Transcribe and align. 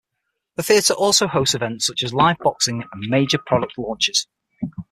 The 0.55 0.63
theater 0.63 0.95
also 0.95 1.27
hosts 1.27 1.53
events 1.53 1.85
such 1.85 2.01
as 2.01 2.11
live 2.11 2.39
boxing 2.39 2.81
and 2.91 3.03
major 3.07 3.37
product 3.37 3.77
launches. 3.77 4.25